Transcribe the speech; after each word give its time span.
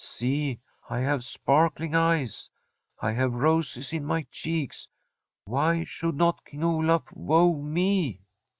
See, 0.03 0.59
I 0.89 0.97
have 1.01 1.23
sparkling 1.23 1.93
eyes; 1.93 2.49
I 3.01 3.11
have 3.11 3.35
roses 3.35 3.93
in 3.93 4.03
my 4.03 4.23
cheeks. 4.31 4.87
Why 5.45 5.83
should 5.83 6.15
not 6.15 6.43
King 6.43 6.63
Olaf 6.63 7.03
woo 7.13 7.61
me 7.63 8.23